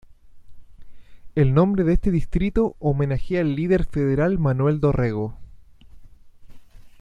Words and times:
El 1.35 1.53
nombre 1.53 1.83
de 1.83 1.93
este 1.93 2.09
distrito 2.09 2.75
homenajea 2.79 3.41
al 3.41 3.55
líder 3.55 3.85
federal 3.85 4.39
Manuel 4.39 4.79
Dorrego. 4.79 5.37